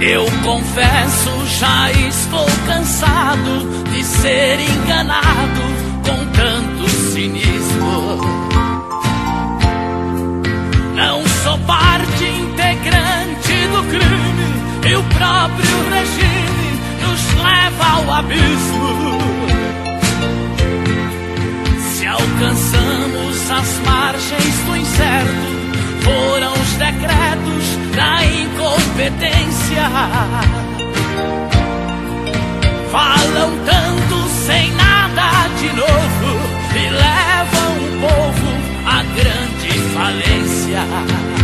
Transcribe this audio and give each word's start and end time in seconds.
Eu 0.00 0.24
confesso, 0.42 1.30
já 1.58 1.92
estou 1.92 2.46
cansado 2.66 3.84
de 3.92 4.02
ser 4.02 4.58
enganado 4.58 5.60
com 6.02 6.26
tanto 6.32 6.88
cinismo. 6.88 8.18
Não 10.94 11.22
sou 11.44 11.58
parte 11.66 12.24
integrante 12.24 13.66
do 13.72 13.82
crime, 13.90 14.90
e 14.90 14.96
o 14.96 15.02
próprio 15.02 15.90
regime 15.90 16.80
nos 17.02 17.44
leva 17.44 17.84
ao 17.96 18.12
abismo. 18.20 19.18
Se 21.92 22.06
alcançamos 22.06 23.50
as 23.50 23.78
margens 23.84 24.59
incompetência. 29.00 29.88
Falam 32.90 33.50
tanto 33.64 34.28
sem 34.46 34.70
nada 34.72 35.48
de 35.58 35.68
novo 35.68 36.38
e 36.74 36.90
levam 36.90 37.78
o 37.78 38.00
povo 38.00 38.50
à 38.86 39.02
grande 39.14 39.70
falência. 39.94 40.84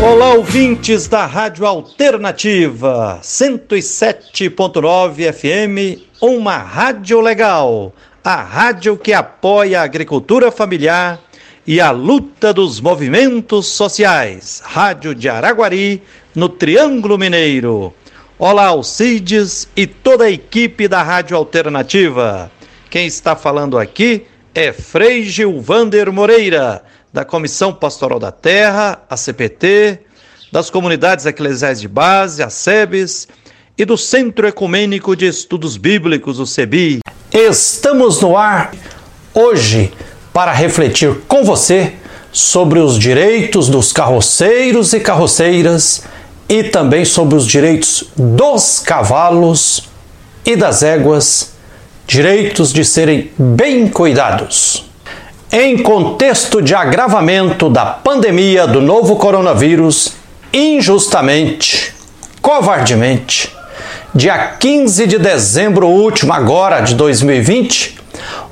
Olá, 0.03 0.35
ouvintes 0.35 1.09
da 1.09 1.25
Rádio 1.25 1.65
Alternativa 1.65 3.19
107.9 3.23 5.33
FM, 5.33 6.03
uma 6.21 6.59
rádio 6.59 7.19
legal, 7.21 7.95
a 8.23 8.43
rádio 8.43 8.99
que 8.99 9.15
apoia 9.15 9.81
a 9.81 9.85
agricultura 9.85 10.53
familiar 10.53 11.19
e 11.67 11.81
a 11.81 11.91
luta 11.91 12.53
dos 12.53 12.81
movimentos 12.81 13.67
sociais. 13.67 14.63
Rádio 14.65 15.15
de 15.15 15.29
Araguari, 15.29 16.03
no 16.37 16.51
Triângulo 16.51 17.17
Mineiro. 17.17 17.95
Olá, 18.39 18.67
Alcides 18.67 19.67
e 19.75 19.87
toda 19.87 20.25
a 20.25 20.31
equipe 20.31 20.87
da 20.87 21.03
Rádio 21.03 21.35
Alternativa. 21.35 22.53
Quem 22.91 23.07
está 23.07 23.35
falando 23.35 23.79
aqui 23.79 24.27
é 24.55 24.71
Frei 24.71 25.25
Gilvander 25.25 26.13
Moreira, 26.13 26.85
da 27.11 27.25
Comissão 27.25 27.73
Pastoral 27.73 28.19
da 28.19 28.31
Terra, 28.31 29.03
a 29.09 29.17
CPT, 29.17 30.01
das 30.53 30.69
comunidades 30.69 31.25
eclesiais 31.25 31.81
de 31.81 31.89
base, 31.89 32.43
a 32.43 32.51
SEBES, 32.51 33.29
e 33.79 33.87
do 33.87 33.97
Centro 33.97 34.47
Ecumênico 34.47 35.17
de 35.17 35.27
Estudos 35.27 35.79
Bíblicos, 35.79 36.39
o 36.39 36.47
CEBI. 36.47 37.01
Estamos 37.33 38.21
no 38.21 38.37
ar 38.37 38.75
hoje 39.33 39.91
para 40.35 40.53
refletir 40.53 41.15
com 41.27 41.43
você 41.43 41.95
sobre 42.31 42.79
os 42.79 42.99
direitos 42.99 43.71
dos 43.71 43.91
carroceiros 43.91 44.93
e 44.93 45.01
carroceiras 45.01 46.05
e 46.49 46.65
também 46.65 47.05
sobre 47.05 47.37
os 47.37 47.47
direitos 47.47 48.05
dos 48.17 48.79
cavalos 48.79 49.89
e 50.45 50.55
das 50.55 50.83
éguas, 50.83 51.55
direitos 52.07 52.73
de 52.73 52.85
serem 52.85 53.31
bem 53.37 53.89
cuidados. 53.89 54.85
Em 55.51 55.79
contexto 55.79 56.63
de 56.63 56.75
agravamento 56.75 57.69
da 57.69 57.85
pandemia 57.87 58.67
do 58.67 58.81
novo 58.81 59.17
coronavírus, 59.17 60.13
injustamente, 60.53 61.95
covardemente, 62.41 63.53
dia 64.15 64.37
15 64.59 65.07
de 65.07 65.19
dezembro 65.19 65.89
último, 65.89 66.33
agora 66.33 66.81
de 66.81 66.95
2020, 66.95 67.99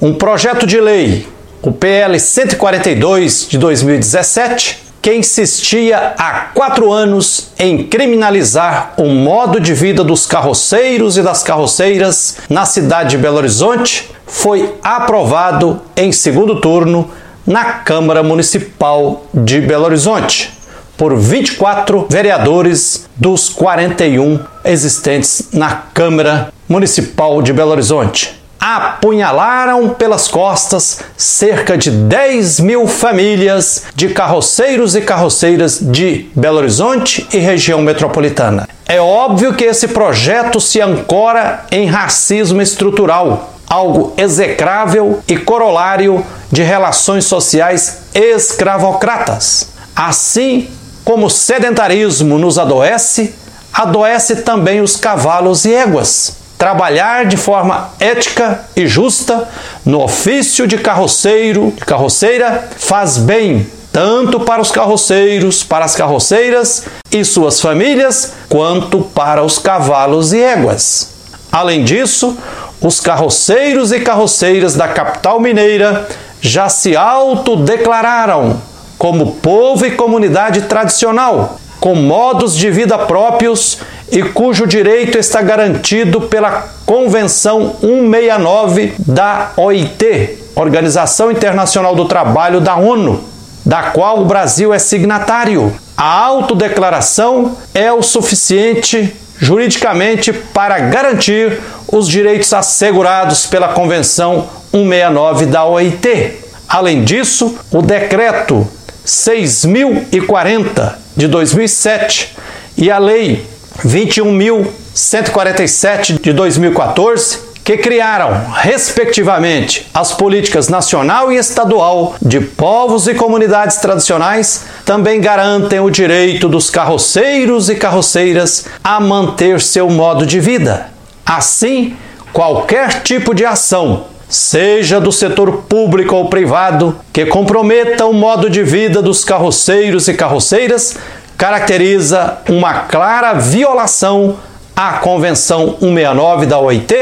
um 0.01 0.14
projeto 0.14 0.67
de 0.67 0.81
lei 0.81 1.27
o 1.64 1.73
PL 1.73 2.20
142 2.20 3.48
de 3.48 3.56
2017, 3.56 4.84
que 5.05 5.15
insistia 5.15 6.15
há 6.17 6.47
quatro 6.55 6.91
anos 6.91 7.51
em 7.59 7.85
criminalizar 7.85 8.95
o 8.97 9.05
modo 9.05 9.61
de 9.61 9.75
vida 9.75 10.03
dos 10.03 10.25
carroceiros 10.25 11.19
e 11.19 11.23
das 11.23 11.43
carroceiras 11.43 12.39
na 12.49 12.65
cidade 12.65 13.11
de 13.11 13.19
Belo 13.19 13.37
Horizonte, 13.37 14.11
foi 14.27 14.77
aprovado 14.83 15.83
em 15.95 16.11
segundo 16.11 16.59
turno 16.59 17.11
na 17.47 17.64
Câmara 17.64 18.23
Municipal 18.23 19.27
de 19.35 19.61
Belo 19.61 19.85
Horizonte 19.85 20.51
por 20.97 21.14
24 21.14 22.07
vereadores 22.09 23.07
dos 23.14 23.51
41 23.51 24.41
existentes 24.64 25.51
na 25.53 25.83
Câmara 25.93 26.51
Municipal 26.67 27.43
de 27.43 27.53
Belo 27.53 27.73
Horizonte 27.73 28.43
apunhalaram 28.61 29.91
pelas 29.91 30.27
costas 30.27 31.01
cerca 31.17 31.77
de 31.77 31.91
10 31.91 32.61
mil 32.61 32.87
famílias 32.87 33.85
de 33.95 34.09
carroceiros 34.09 34.97
e 34.97 35.03
carroceiras 35.03 35.79
de 35.81 36.31
Belo 36.35 36.59
Horizonte 36.59 37.27
e 37.33 37.39
região 37.39 37.83
metropolitana. 37.83 38.69
É 38.87 39.01
óbvio 39.01 39.55
que 39.55 39.64
esse 39.64 39.89
projeto 39.89 40.61
se 40.61 40.81
ancora 40.81 41.64
em 41.70 41.87
racismo 41.87 42.63
estrutural, 42.63 43.55
algo 43.69 44.14
execrável 44.17 45.23
e 45.29 45.37
corolário 45.37 46.25
de 46.51 46.63
relações 46.63 47.25
sociais 47.25 48.03
escravocratas. 48.14 49.69
Assim 49.95 50.69
como 51.05 51.27
o 51.27 51.31
sedentarismo 51.31 52.39
nos 52.39 52.59
adoece, 52.59 53.35
adoece 53.73 54.37
também 54.37 54.81
os 54.81 54.97
cavalos 54.97 55.64
e 55.64 55.75
éguas 55.75 56.44
trabalhar 56.59 57.27
de 57.27 57.37
forma 57.37 57.91
ética 57.98 58.65
e 58.75 58.87
justa 58.87 59.48
no 59.85 60.03
ofício 60.03 60.67
de 60.67 60.79
carroceiro, 60.79 61.73
de 61.77 61.85
carroceira, 61.85 62.69
faz 62.77 63.19
bem 63.19 63.67
tanto 63.92 64.41
para 64.41 64.61
os 64.61 64.73
carroceiros, 64.73 65.63
para 65.63 65.85
as 65.85 65.95
carroceiras 65.95 66.85
e 67.13 67.25
suas 67.25 67.61
famílias, 67.61 68.33
quanto 68.48 69.03
para 69.03 69.43
os 69.43 69.59
cavalos 69.59 70.33
e 70.33 70.43
éguas. 70.43 71.13
Além 71.53 71.85
disso, 71.85 72.37
os 72.81 72.98
carroceiros 72.98 73.93
e 73.93 74.01
carroceiras 74.01 74.75
da 74.75 74.89
capital 74.89 75.39
mineira 75.39 76.09
já 76.41 76.69
se 76.69 76.97
autodeclararam 76.97 78.61
como 78.98 79.37
povo 79.37 79.87
e 79.87 79.93
comunidade 79.93 80.63
tradicional, 80.63 81.61
com 81.84 81.95
modos 81.95 82.56
de 82.56 82.70
vida 82.70 82.96
próprios 82.96 83.78
e 84.11 84.22
cujo 84.22 84.67
direito 84.67 85.18
está 85.18 85.42
garantido 85.42 86.22
pela 86.22 86.67
Convenção 86.86 87.77
169 87.78 88.95
da 89.00 89.52
OIT, 89.55 90.39
Organização 90.55 91.30
Internacional 91.30 91.95
do 91.95 92.06
Trabalho 92.06 92.58
da 92.58 92.77
ONU, 92.77 93.22
da 93.67 93.90
qual 93.90 94.22
o 94.22 94.24
Brasil 94.24 94.72
é 94.72 94.78
signatário. 94.78 95.74
A 95.95 96.24
autodeclaração 96.24 97.55
é 97.74 97.92
o 97.92 98.02
suficiente 98.02 99.14
juridicamente 99.39 100.33
para 100.33 100.78
garantir 100.78 101.61
os 101.92 102.08
direitos 102.08 102.51
assegurados 102.55 103.45
pela 103.45 103.74
Convenção 103.74 104.48
169 104.70 105.45
da 105.45 105.66
OIT. 105.66 106.39
Além 106.66 107.05
disso, 107.05 107.58
o 107.70 107.83
decreto 107.83 108.66
6040 109.05 111.04
de 111.17 111.29
2007 111.29 112.35
e 112.77 112.91
a 112.91 112.98
Lei 112.98 113.47
21.147 113.85 116.20
de 116.20 116.33
2014 116.33 117.55
que 117.64 117.79
criaram, 117.79 118.45
respectivamente, 118.52 119.89
as 119.95 120.13
políticas 120.13 120.69
nacional 120.69 121.33
e 121.33 121.36
estadual 121.36 122.14
de 122.20 122.39
povos 122.39 123.08
e 123.08 123.14
comunidades 123.14 123.79
tradicionais, 123.79 124.67
também 124.85 125.19
garantem 125.19 125.80
o 125.80 125.89
direito 125.89 126.47
dos 126.47 126.69
carroceiros 126.69 127.70
e 127.70 127.75
carroceiras 127.75 128.67
a 128.85 129.00
manter 129.00 129.62
seu 129.62 129.88
modo 129.88 130.26
de 130.26 130.38
vida. 130.41 130.88
Assim, 131.25 131.96
qualquer 132.35 133.02
tipo 133.02 133.35
de 133.35 133.46
ação 133.46 134.08
seja 134.29 135.00
do 135.00 135.12
setor 135.12 135.64
público 135.69 136.14
ou 136.14 136.29
privado, 136.29 136.96
que 137.12 137.26
comprometa 137.26 138.06
o 138.06 138.12
modo 138.12 138.49
de 138.49 138.62
vida 138.62 139.02
dos 139.02 139.25
carroceiros 139.25 140.08
e 140.08 140.14
carroceiras, 140.14 140.96
caracteriza 141.37 142.38
uma 142.49 142.81
clara 142.81 143.34
violação 143.34 144.37
à 144.75 144.94
Convenção 144.94 145.76
169 145.81 146.46
da 146.46 146.58
OIT, 146.58 146.94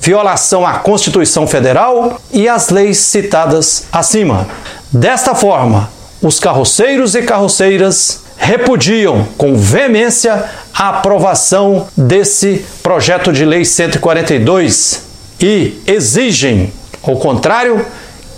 violação 0.00 0.66
à 0.66 0.74
Constituição 0.74 1.46
Federal 1.46 2.20
e 2.32 2.48
às 2.48 2.70
leis 2.70 2.98
citadas 2.98 3.86
acima. 3.90 4.46
Desta 4.92 5.34
forma, 5.34 5.90
os 6.22 6.38
carroceiros 6.38 7.14
e 7.14 7.22
carroceiras 7.22 8.24
repudiam 8.36 9.26
com 9.36 9.56
veemência 9.56 10.44
a 10.74 10.90
aprovação 10.90 11.88
desse 11.96 12.64
projeto 12.82 13.32
de 13.32 13.44
lei 13.44 13.64
142 13.64 15.05
e 15.40 15.80
exigem, 15.86 16.72
ao 17.02 17.16
contrário, 17.16 17.84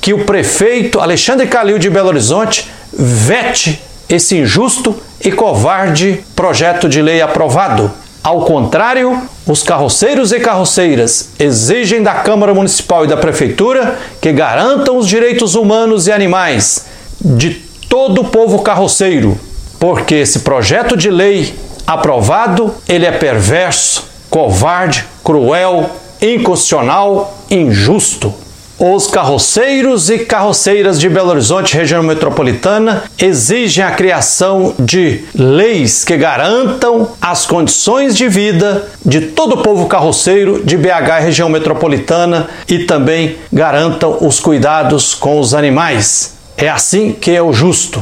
que 0.01 0.13
o 0.13 0.25
prefeito 0.25 1.01
Alexandre 1.01 1.47
Calil 1.47 1.79
de 1.79 1.91
Belo 1.91 2.09
Horizonte 2.09 2.69
vete 2.93 3.83
esse 4.09 4.37
injusto 4.37 4.97
e 5.23 5.31
covarde 5.31 6.25
projeto 6.35 6.89
de 6.89 7.03
lei 7.03 7.21
aprovado. 7.21 7.91
Ao 8.23 8.43
contrário, 8.43 9.23
os 9.47 9.63
carroceiros 9.63 10.33
e 10.33 10.41
carroceiras 10.41 11.31
exigem 11.39 12.03
da 12.03 12.15
Câmara 12.15 12.53
Municipal 12.53 13.05
e 13.05 13.09
da 13.09 13.17
Prefeitura 13.17 13.99
que 14.21 14.33
garantam 14.33 14.97
os 14.97 15.07
direitos 15.07 15.55
humanos 15.55 16.07
e 16.07 16.13
animais 16.13 16.87
de 17.21 17.51
todo 17.89 18.23
o 18.23 18.25
povo 18.25 18.61
carroceiro, 18.61 19.39
porque 19.79 20.17
esse 20.17 20.41
projeto 20.41 20.97
de 20.97 21.11
lei 21.11 21.55
aprovado, 21.87 22.75
ele 22.87 23.07
é 23.07 23.13
perverso, 23.13 24.05
covarde, 24.29 25.05
cruel, 25.25 25.89
inconstitucional, 26.21 27.37
injusto. 27.51 28.35
Os 28.79 29.09
carroceiros 29.09 30.09
e 30.09 30.21
carroceiras 30.21 31.01
de 31.01 31.09
Belo 31.09 31.31
Horizonte, 31.31 31.77
região 31.77 32.01
metropolitana, 32.01 33.03
exigem 33.19 33.83
a 33.83 33.91
criação 33.91 34.73
de 34.79 35.25
leis 35.35 36.05
que 36.05 36.17
garantam 36.17 37.09
as 37.21 37.45
condições 37.45 38.17
de 38.17 38.29
vida 38.29 38.89
de 39.05 39.21
todo 39.23 39.57
o 39.57 39.63
povo 39.65 39.87
carroceiro 39.87 40.63
de 40.65 40.77
BH, 40.77 41.23
região 41.23 41.49
metropolitana, 41.49 42.49
e 42.69 42.85
também 42.85 43.37
garantam 43.53 44.19
os 44.21 44.39
cuidados 44.39 45.13
com 45.13 45.41
os 45.41 45.55
animais. 45.55 46.35
É 46.57 46.69
assim 46.69 47.11
que 47.11 47.33
é 47.33 47.43
o 47.43 47.53
justo. 47.53 48.01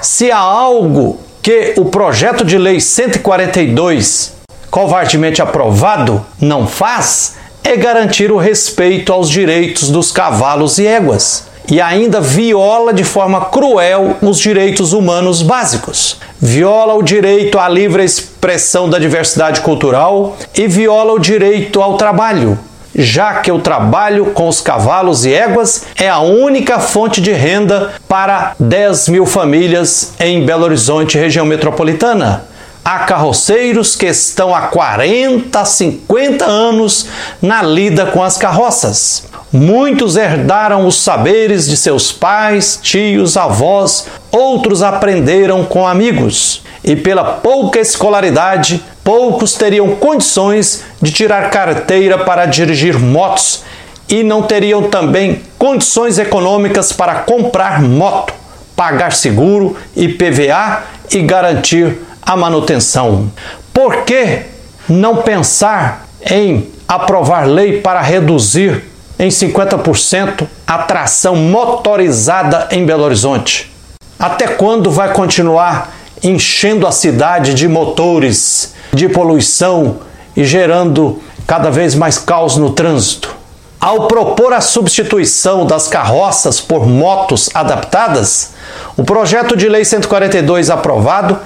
Se 0.00 0.30
há 0.30 0.38
algo 0.38 1.20
que 1.42 1.74
o 1.76 1.84
projeto 1.84 2.46
de 2.46 2.56
lei 2.56 2.80
142, 2.80 4.37
covardemente 4.70 5.42
aprovado, 5.42 6.24
não 6.40 6.66
faz, 6.66 7.36
é 7.64 7.76
garantir 7.76 8.32
o 8.32 8.38
respeito 8.38 9.12
aos 9.12 9.28
direitos 9.28 9.90
dos 9.90 10.10
cavalos 10.10 10.78
e 10.78 10.86
éguas. 10.86 11.46
E 11.70 11.82
ainda 11.82 12.18
viola 12.18 12.94
de 12.94 13.04
forma 13.04 13.44
cruel 13.44 14.16
os 14.22 14.38
direitos 14.38 14.94
humanos 14.94 15.42
básicos. 15.42 16.18
Viola 16.40 16.94
o 16.94 17.02
direito 17.02 17.58
à 17.58 17.68
livre 17.68 18.02
expressão 18.02 18.88
da 18.88 18.98
diversidade 18.98 19.60
cultural 19.60 20.34
e 20.54 20.66
viola 20.66 21.12
o 21.12 21.18
direito 21.18 21.82
ao 21.82 21.98
trabalho, 21.98 22.58
já 22.94 23.34
que 23.34 23.52
o 23.52 23.58
trabalho 23.58 24.26
com 24.26 24.48
os 24.48 24.62
cavalos 24.62 25.26
e 25.26 25.34
éguas 25.34 25.84
é 25.96 26.08
a 26.08 26.20
única 26.20 26.80
fonte 26.80 27.20
de 27.20 27.32
renda 27.32 27.92
para 28.08 28.54
10 28.58 29.10
mil 29.10 29.26
famílias 29.26 30.14
em 30.18 30.46
Belo 30.46 30.64
Horizonte, 30.64 31.18
região 31.18 31.44
metropolitana. 31.44 32.47
Há 32.90 33.00
carroceiros 33.00 33.94
que 33.94 34.06
estão 34.06 34.54
há 34.54 34.62
40, 34.62 35.62
50 35.62 36.46
anos 36.46 37.06
na 37.42 37.60
lida 37.60 38.06
com 38.06 38.22
as 38.22 38.38
carroças. 38.38 39.26
Muitos 39.52 40.16
herdaram 40.16 40.86
os 40.86 40.96
saberes 40.96 41.68
de 41.68 41.76
seus 41.76 42.10
pais, 42.10 42.80
tios, 42.80 43.36
avós, 43.36 44.06
outros 44.32 44.82
aprenderam 44.82 45.66
com 45.66 45.86
amigos. 45.86 46.62
E 46.82 46.96
pela 46.96 47.24
pouca 47.24 47.78
escolaridade, 47.78 48.82
poucos 49.04 49.52
teriam 49.52 49.94
condições 49.96 50.82
de 51.02 51.12
tirar 51.12 51.50
carteira 51.50 52.16
para 52.16 52.46
dirigir 52.46 52.98
motos 52.98 53.64
e 54.08 54.22
não 54.22 54.40
teriam 54.44 54.84
também 54.84 55.42
condições 55.58 56.18
econômicas 56.18 56.90
para 56.90 57.16
comprar 57.16 57.82
moto, 57.82 58.32
pagar 58.74 59.12
seguro, 59.12 59.76
IPVA 59.94 60.84
e 61.10 61.20
garantir 61.20 62.07
a 62.28 62.36
manutenção. 62.36 63.32
Por 63.72 64.04
que 64.04 64.42
não 64.86 65.16
pensar 65.16 66.06
em 66.30 66.68
aprovar 66.86 67.48
lei 67.48 67.80
para 67.80 68.02
reduzir 68.02 68.84
em 69.18 69.28
50% 69.28 70.46
a 70.66 70.78
tração 70.78 71.34
motorizada 71.34 72.68
em 72.70 72.84
Belo 72.84 73.04
Horizonte? 73.04 73.72
Até 74.18 74.46
quando 74.46 74.90
vai 74.90 75.14
continuar 75.14 75.96
enchendo 76.22 76.86
a 76.86 76.92
cidade 76.92 77.54
de 77.54 77.66
motores, 77.66 78.74
de 78.92 79.08
poluição 79.08 80.00
e 80.36 80.44
gerando 80.44 81.22
cada 81.46 81.70
vez 81.70 81.94
mais 81.94 82.18
caos 82.18 82.58
no 82.58 82.72
trânsito? 82.72 83.38
Ao 83.80 84.06
propor 84.06 84.52
a 84.52 84.60
substituição 84.60 85.64
das 85.64 85.88
carroças 85.88 86.60
por 86.60 86.86
motos 86.86 87.48
adaptadas, 87.54 88.50
o 88.96 89.04
projeto 89.04 89.56
de 89.56 89.68
lei 89.68 89.84
142 89.84 90.68
aprovado 90.68 91.38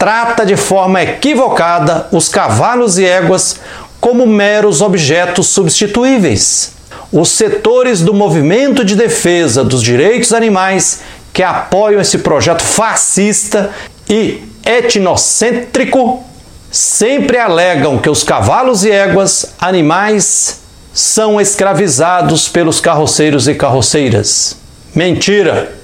trata 0.00 0.46
de 0.46 0.56
forma 0.56 1.02
equivocada 1.02 2.08
os 2.10 2.26
cavalos 2.26 2.96
e 2.96 3.04
éguas 3.04 3.60
como 4.00 4.26
meros 4.26 4.80
objetos 4.80 5.48
substituíveis. 5.48 6.72
Os 7.12 7.28
setores 7.28 8.00
do 8.00 8.14
movimento 8.14 8.82
de 8.82 8.96
defesa 8.96 9.62
dos 9.62 9.82
direitos 9.82 10.32
animais 10.32 11.02
que 11.34 11.42
apoiam 11.42 12.00
esse 12.00 12.16
projeto 12.16 12.62
fascista 12.62 13.72
e 14.08 14.42
etnocêntrico 14.64 16.24
sempre 16.70 17.36
alegam 17.36 17.98
que 17.98 18.08
os 18.08 18.24
cavalos 18.24 18.84
e 18.84 18.90
éguas, 18.90 19.54
animais, 19.60 20.60
são 20.94 21.38
escravizados 21.38 22.48
pelos 22.48 22.80
carroceiros 22.80 23.46
e 23.46 23.54
carroceiras. 23.54 24.56
Mentira! 24.94 25.74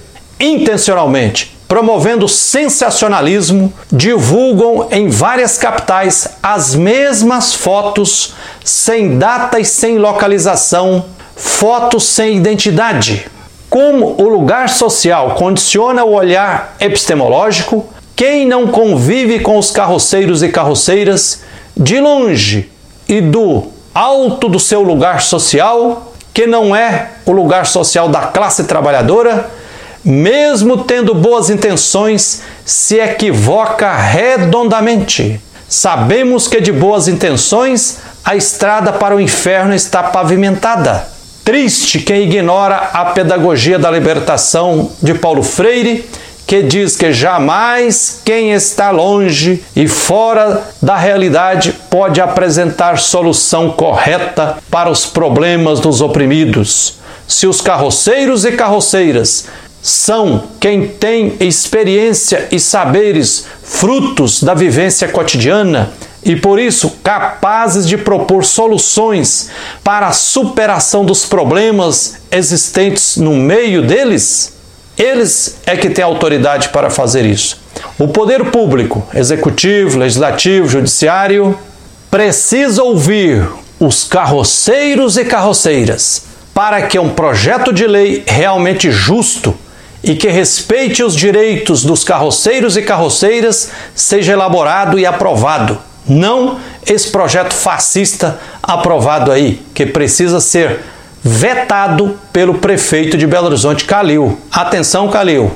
Intencionalmente, 0.41 1.56
promovendo 1.69 2.29
sensacionalismo, 2.29 3.73
divulgam 3.91 4.89
em 4.91 5.09
várias 5.09 5.59
capitais 5.59 6.29
as 6.43 6.75
mesmas 6.75 7.55
fotos 7.55 8.35
sem 8.65 9.19
data 9.19 9.59
e 9.59 9.65
sem 9.65 9.99
localização, 9.99 11.05
fotos 11.35 12.05
sem 12.05 12.37
identidade. 12.37 13.27
Como 13.69 14.15
o 14.21 14.29
lugar 14.29 14.69
social 14.69 15.35
condiciona 15.35 16.05
o 16.05 16.15
olhar 16.15 16.77
epistemológico, 16.79 17.87
quem 18.15 18.47
não 18.47 18.69
convive 18.69 19.41
com 19.41 19.59
os 19.59 19.71
carroceiros 19.71 20.43
e 20.43 20.49
carroceiras 20.49 21.43
de 21.77 22.01
longe 22.01 22.71
e 23.09 23.21
do 23.21 23.65
alto 23.93 24.49
do 24.49 24.61
seu 24.61 24.83
lugar 24.83 25.21
social, 25.21 26.13
que 26.33 26.47
não 26.47 26.75
é 26.75 27.11
o 27.27 27.33
lugar 27.33 27.67
social 27.67 28.09
da 28.09 28.21
classe 28.21 28.65
trabalhadora, 28.65 29.51
mesmo 30.07 30.85
tendo 30.85 31.13
boas 31.13 31.51
intenções, 31.51 32.43
se 32.65 32.95
equivoca 32.97 33.93
redondamente. 33.93 35.41
Sabemos 35.69 36.47
que 36.47 36.61
de 36.61 36.71
boas 36.71 37.09
intenções 37.09 37.99
a 38.25 38.37
estrada 38.37 38.93
para 38.93 39.17
o 39.17 39.21
inferno 39.21 39.75
está 39.75 40.05
pavimentada. 40.05 41.09
Triste 41.45 41.99
quem 41.99 42.23
ignora 42.23 42.77
a 42.93 43.07
pedagogia 43.07 43.81
da 43.81 43.91
libertação 43.91 44.93
de 45.03 45.13
Paulo 45.13 45.43
Freire, 45.43 46.09
que 46.47 46.63
diz 46.63 46.97
que 46.97 47.13
jamais 47.13 48.21
quem 48.25 48.53
está 48.53 48.93
longe 48.93 49.65
e 49.75 49.89
fora 49.89 50.63
da 50.81 50.97
realidade 50.97 51.73
pode 51.91 52.21
apresentar 52.21 52.99
solução 52.99 53.71
correta 53.71 54.59
para 54.71 54.89
os 54.89 55.05
problemas 55.05 55.81
dos 55.81 56.01
oprimidos. 56.01 56.99
Se 57.27 57.49
os 57.49 57.61
carroceiros 57.61 58.45
e 58.45 58.53
carroceiras 58.53 59.47
são 59.87 60.43
quem 60.59 60.89
tem 60.89 61.37
experiência 61.39 62.49
e 62.51 62.59
saberes 62.59 63.47
frutos 63.63 64.43
da 64.43 64.53
vivência 64.53 65.07
cotidiana 65.07 65.93
e 66.25 66.35
por 66.35 66.59
isso 66.59 66.91
capazes 67.05 67.87
de 67.87 67.97
propor 67.97 68.45
soluções 68.45 69.49
para 69.85 70.09
a 70.09 70.13
superação 70.13 71.05
dos 71.05 71.25
problemas 71.25 72.17
existentes 72.33 73.17
no 73.17 73.37
meio 73.37 73.81
deles, 73.81 74.55
eles 74.99 75.59
é 75.65 75.77
que 75.77 75.89
têm 75.89 76.05
autoridade 76.05 76.71
para 76.71 76.91
fazer 76.91 77.25
isso. 77.25 77.57
O 77.97 78.09
poder 78.09 78.47
público, 78.47 79.07
executivo, 79.15 80.01
legislativo, 80.01 80.67
judiciário, 80.67 81.57
precisa 82.11 82.83
ouvir 82.83 83.49
os 83.79 84.03
carroceiros 84.03 85.17
e 85.17 85.25
carroceiras 85.25 86.25
para 86.53 86.83
que 86.83 86.99
um 86.99 87.11
projeto 87.11 87.73
de 87.73 87.87
lei 87.87 88.25
realmente 88.27 88.91
justo 88.91 89.57
e 90.07 90.15
que 90.15 90.29
respeite 90.29 91.03
os 91.03 91.17
direitos 91.17 91.83
dos 91.85 92.05
carroceiros 92.05 92.77
e 92.77 92.83
carroceiras 92.83 93.73
seja 93.93 94.35
elaborado 94.35 95.01
e 95.01 95.05
aprovado. 95.05 95.79
Não 96.09 96.61
esse 96.87 97.11
projeto 97.11 97.53
fascista 97.53 98.39
aprovado 98.63 99.33
aí, 99.33 99.61
que 99.75 99.85
precisa 99.85 100.39
ser 100.39 100.79
vetado 101.21 102.17
pelo 102.33 102.55
prefeito 102.55 103.19
de 103.19 103.27
Belo 103.27 103.47
Horizonte, 103.47 103.85
Calil. 103.85 104.39
Atenção, 104.53 105.09
Calil. 105.09 105.51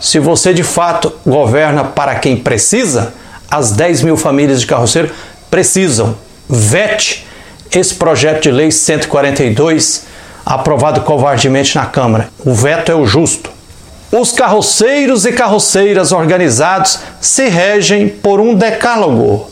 Se 0.00 0.18
você 0.18 0.54
de 0.54 0.62
fato 0.62 1.12
governa 1.26 1.84
para 1.84 2.14
quem 2.14 2.38
precisa, 2.38 3.12
as 3.50 3.72
10 3.72 4.00
mil 4.00 4.16
famílias 4.16 4.62
de 4.62 4.66
carroceiro 4.66 5.10
precisam. 5.50 6.16
Vete 6.48 7.26
esse 7.70 7.94
projeto 7.94 8.44
de 8.44 8.50
lei 8.50 8.70
142 8.70 10.06
aprovado 10.46 11.02
covardemente 11.02 11.76
na 11.76 11.84
Câmara. 11.84 12.30
O 12.38 12.54
veto 12.54 12.90
é 12.90 12.94
o 12.94 13.06
justo. 13.06 13.59
Os 14.12 14.32
carroceiros 14.32 15.24
e 15.24 15.32
carroceiras 15.32 16.10
organizados 16.10 16.98
se 17.20 17.48
regem 17.48 18.08
por 18.08 18.40
um 18.40 18.56
decálogo, 18.56 19.48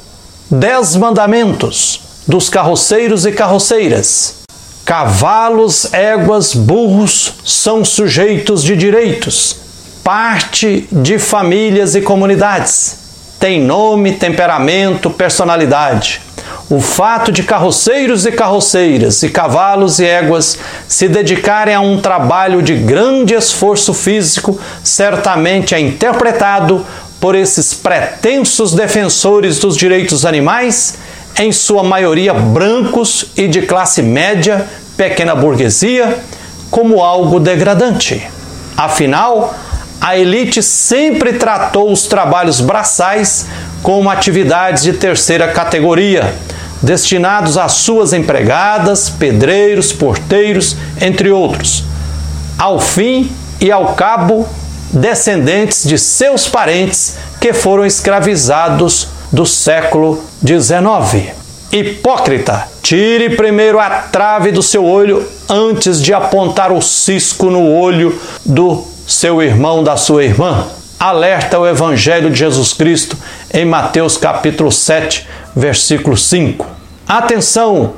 dez 0.51 0.97
mandamentos 0.97 2.01
dos 2.27 2.49
carroceiros 2.49 3.25
e 3.25 3.31
carroceiras. 3.31 4.39
Cavalos, 4.85 5.93
éguas, 5.93 6.55
burros 6.55 7.35
são 7.45 7.85
sujeitos 7.85 8.65
de 8.65 8.75
direitos, 8.75 9.55
parte 10.03 10.89
de 10.91 11.21
famílias 11.21 11.95
e 11.95 12.01
comunidades. 12.01 12.99
Tem 13.39 13.61
nome, 13.61 14.15
temperamento, 14.15 15.09
personalidade. 15.09 16.21
O 16.71 16.81
fato 16.81 17.33
de 17.33 17.43
carroceiros 17.43 18.27
e 18.27 18.33
carroceiras 18.33 19.23
e 19.23 19.31
cavalos 19.31 19.99
e 19.99 20.05
éguas 20.05 20.59
se 20.87 21.09
dedicarem 21.09 21.75
a 21.75 21.81
um 21.81 21.99
trabalho 21.99 22.61
de 22.61 22.75
grande 22.75 23.33
esforço 23.33 23.95
físico 23.95 24.61
certamente 24.85 25.75
é 25.75 25.81
interpretado 25.81 26.85
por 27.19 27.35
esses 27.35 27.73
pretensos 27.73 28.75
defensores 28.75 29.59
dos 29.59 29.79
direitos 29.79 30.27
animais 30.27 30.99
em 31.39 31.53
sua 31.53 31.83
maioria 31.83 32.35
brancos 32.35 33.27
e 33.35 33.49
de 33.49 33.63
classe 33.63 34.03
média, 34.03 34.67
pequena 34.95 35.35
burguesia, 35.35 36.19
como 36.71 37.03
algo 37.03 37.41
degradante. 37.41 38.29
Afinal, 38.77 39.55
a 40.01 40.19
elite 40.19 40.63
sempre 40.63 41.33
tratou 41.33 41.91
os 41.91 42.07
trabalhos 42.07 42.61
braçais 42.61 43.47
como 43.83 44.11
atividades 44.11 44.83
de 44.83 44.93
terceira 44.93 45.49
categoria, 45.49 46.35
destinados 46.83 47.59
às 47.59 47.73
suas 47.73 48.13
empregadas, 48.13 49.11
pedreiros, 49.11 49.93
porteiros, 49.93 50.77
entre 51.01 51.31
outros. 51.31 51.85
Ao 52.57 52.81
fim 52.81 53.31
e 53.61 53.71
ao 53.71 53.95
cabo, 53.95 54.49
descendentes 54.93 55.85
de 55.85 55.99
seus 55.99 56.49
parentes 56.49 57.17
que 57.41 57.53
foram 57.53 57.85
escravizados 57.85 59.09
do 59.31 59.45
século 59.45 60.25
XIX. 60.45 61.33
Hipócrita, 61.71 62.67
tire 62.83 63.37
primeiro 63.37 63.79
a 63.79 63.91
trave 63.91 64.51
do 64.51 64.63
seu 64.63 64.85
olho 64.85 65.27
antes 65.49 66.01
de 66.01 66.15
apontar 66.15 66.73
o 66.73 66.81
cisco 66.81 67.51
no 67.51 67.71
olho 67.75 68.19
do 68.45 68.87
seu 69.07 69.43
irmão, 69.43 69.85
da 69.85 69.97
sua 69.97 70.25
irmã. 70.25 70.67
Alerta 70.99 71.59
o 71.59 71.67
Evangelho 71.67 72.31
de 72.31 72.39
Jesus 72.39 72.73
Cristo 72.73 73.17
em 73.53 73.65
Mateus 73.65 74.17
capítulo 74.17 74.73
7, 74.73 75.29
versículo 75.55 76.17
5. 76.17 76.67
Atenção, 77.07 77.95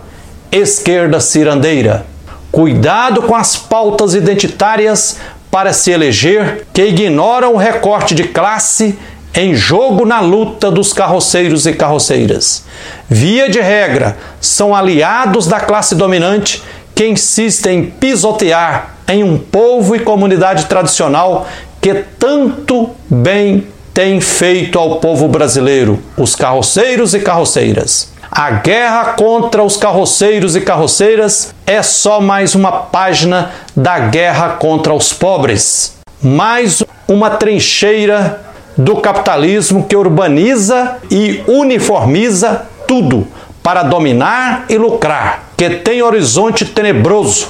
esquerda 0.50 1.20
cirandeira. 1.20 2.06
Cuidado 2.50 3.22
com 3.22 3.34
as 3.34 3.56
pautas 3.56 4.14
identitárias 4.14 5.18
para 5.50 5.72
se 5.72 5.90
eleger 5.90 6.66
que 6.72 6.82
ignoram 6.82 7.54
o 7.54 7.58
recorte 7.58 8.14
de 8.14 8.24
classe 8.24 8.98
em 9.34 9.54
jogo 9.54 10.04
na 10.04 10.20
luta 10.20 10.70
dos 10.70 10.92
carroceiros 10.92 11.66
e 11.66 11.72
carroceiras. 11.72 12.64
Via 13.08 13.48
de 13.48 13.60
regra, 13.60 14.16
são 14.40 14.74
aliados 14.74 15.46
da 15.46 15.60
classe 15.60 15.94
dominante 15.94 16.62
que 16.94 17.06
insistem 17.06 17.78
em 17.78 17.84
pisotear 17.86 18.96
em 19.06 19.22
um 19.22 19.38
povo 19.38 19.94
e 19.94 20.00
comunidade 20.00 20.66
tradicional 20.66 21.46
que 21.80 21.94
tanto 22.18 22.90
bem 23.08 23.66
tem 23.92 24.20
feito 24.20 24.78
ao 24.78 24.96
povo 24.96 25.28
brasileiro, 25.28 25.98
os 26.16 26.36
carroceiros 26.36 27.14
e 27.14 27.20
carroceiras. 27.20 28.12
A 28.30 28.50
guerra 28.52 29.14
contra 29.14 29.62
os 29.62 29.76
carroceiros 29.76 30.54
e 30.54 30.60
carroceiras 30.60 31.52
é 31.66 31.82
só 31.82 32.20
mais 32.20 32.54
uma 32.54 32.70
página 32.70 33.50
da 33.74 33.98
guerra 33.98 34.50
contra 34.50 34.94
os 34.94 35.12
pobres. 35.12 35.96
Mais 36.22 36.82
uma 37.08 37.30
trincheira 37.30 38.40
do 38.76 38.96
capitalismo 38.96 39.84
que 39.84 39.96
urbaniza 39.96 40.98
e 41.10 41.42
uniformiza 41.48 42.66
tudo 42.86 43.26
para 43.62 43.82
dominar 43.82 44.64
e 44.68 44.78
lucrar, 44.78 45.50
que 45.56 45.68
tem 45.70 46.00
horizonte 46.00 46.64
tenebroso, 46.64 47.48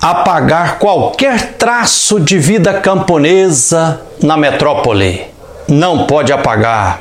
apagar 0.00 0.78
qualquer 0.78 1.54
traço 1.54 2.20
de 2.20 2.38
vida 2.38 2.74
camponesa 2.74 4.00
na 4.22 4.36
metrópole. 4.36 5.29
Não 5.70 6.06
pode 6.06 6.32
apagar, 6.32 7.00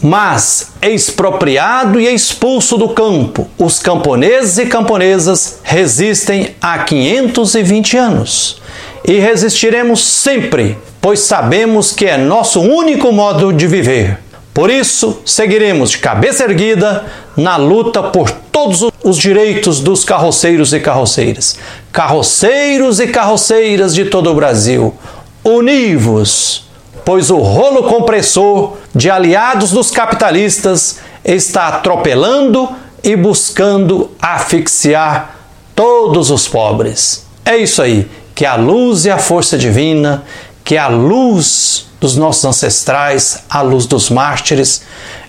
mas 0.00 0.72
expropriado 0.80 1.98
e 1.98 2.06
expulso 2.06 2.76
do 2.76 2.90
campo, 2.90 3.48
os 3.58 3.80
camponeses 3.80 4.58
e 4.58 4.66
camponesas 4.66 5.58
resistem 5.64 6.54
há 6.60 6.78
520 6.78 7.96
anos 7.96 8.62
e 9.04 9.18
resistiremos 9.18 10.04
sempre 10.04 10.78
pois 11.02 11.18
sabemos 11.18 11.90
que 11.90 12.06
é 12.06 12.16
nosso 12.16 12.60
único 12.60 13.10
modo 13.10 13.52
de 13.52 13.66
viver. 13.66 14.20
Por 14.54 14.70
isso, 14.70 15.20
seguiremos 15.26 15.90
de 15.90 15.98
cabeça 15.98 16.44
erguida 16.44 17.04
na 17.36 17.56
luta 17.56 18.04
por 18.04 18.30
todos 18.30 18.88
os 19.02 19.18
direitos 19.18 19.80
dos 19.80 20.04
carroceiros 20.04 20.72
e 20.72 20.78
carroceiras. 20.78 21.58
Carroceiros 21.90 23.00
e 23.00 23.08
carroceiras 23.08 23.94
de 23.94 24.04
todo 24.04 24.30
o 24.30 24.34
Brasil, 24.34 24.94
univos, 25.42 26.61
pois 27.04 27.30
o 27.30 27.38
rolo 27.38 27.84
compressor 27.84 28.76
de 28.94 29.10
aliados 29.10 29.70
dos 29.70 29.90
capitalistas 29.90 30.98
está 31.24 31.68
atropelando 31.68 32.68
e 33.02 33.16
buscando 33.16 34.10
asfixiar 34.20 35.36
todos 35.74 36.30
os 36.30 36.46
pobres. 36.46 37.26
É 37.44 37.56
isso 37.56 37.82
aí, 37.82 38.08
que 38.34 38.46
a 38.46 38.54
luz 38.54 39.04
e 39.04 39.10
a 39.10 39.18
força 39.18 39.58
divina 39.58 40.22
que 40.64 40.76
a 40.76 40.88
luz 40.88 41.86
dos 42.00 42.16
nossos 42.16 42.44
ancestrais, 42.44 43.44
a 43.48 43.62
luz 43.62 43.86
dos 43.86 44.10
mártires 44.10 44.82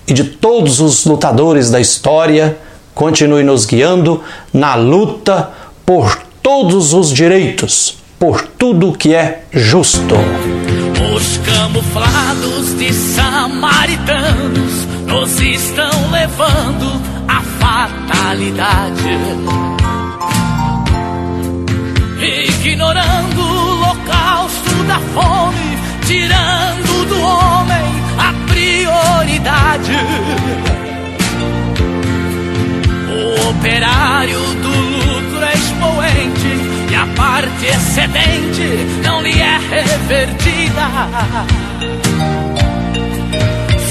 e 0.07 0.13
de 0.13 0.23
todos 0.23 0.79
os 0.79 1.05
lutadores 1.05 1.69
da 1.69 1.79
história 1.79 2.57
continue 2.93 3.43
nos 3.43 3.65
guiando 3.65 4.21
na 4.51 4.75
luta 4.75 5.49
por 5.85 6.21
todos 6.41 6.93
os 6.93 7.11
direitos, 7.11 7.97
por 8.19 8.41
tudo 8.41 8.93
que 8.93 9.13
é 9.13 9.43
justo. 9.51 10.15
Os 11.15 11.37
camuflados 11.37 12.77
de 12.77 12.93
samaritanos 12.93 14.85
nos 15.07 15.39
estão 15.41 16.11
levando 16.11 17.01
à 17.27 17.41
fatalidade. 17.59 19.17
Ignorando 22.19 23.41
o 23.41 23.71
holocausto 23.73 24.83
da 24.87 24.99
fome, 25.13 25.77
tirando 26.05 27.05
do 27.09 27.21
homem 27.21 27.85
a 28.17 28.33
prioridade. 28.47 29.97
O 33.09 33.49
operário 33.49 34.62
parte 37.63 37.67
excedente 37.67 38.67
não 39.03 39.21
lhe 39.21 39.39
é 39.39 39.57
revertida. 39.57 40.89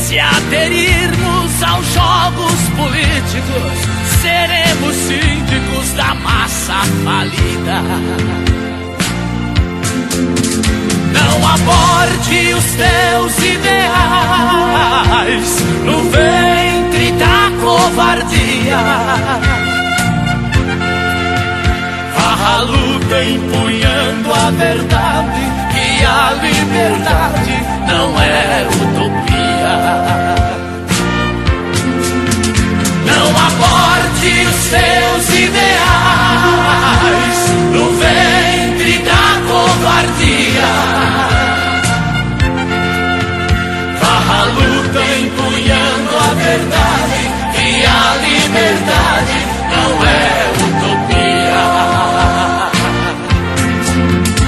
Se 0.04 0.18
aderirmos 0.18 1.62
aos 1.62 1.86
jogos 1.94 2.68
políticos, 2.76 3.72
seremos 4.20 4.94
síndicos 4.94 5.92
da 5.96 6.14
massa 6.14 6.82
falida. 7.04 7.82
Não 11.12 11.48
aborte 11.48 12.54
os 12.54 12.64
teus 12.74 13.38
ideais 13.38 13.92
no 15.84 16.02
ventre 16.10 17.12
da 17.12 17.50
covardia. 17.60 18.82
Vá 22.14 22.32
à 22.56 22.60
luta 23.02 23.24
empunhando 23.24 24.32
a 24.32 24.50
verdade 24.50 25.40
que 25.72 26.04
a 26.04 26.32
liberdade 26.40 27.62
não 27.88 28.20
é 28.20 28.66
utopia. 28.68 29.74
Não 33.06 33.28
aborde 33.36 34.46
os 34.46 34.54
seus 34.54 35.28
ideais 35.36 35.82
no 37.72 37.90
ventre 37.98 38.98
da 38.98 39.40
covardia. 39.48 40.72
Varra 44.00 44.36
a 44.38 44.44
luta 44.44 45.00
empunhando 45.18 46.12
a 46.18 46.34
verdade 46.34 47.20
que 47.54 47.68
a 47.84 48.16
liberdade 48.16 49.51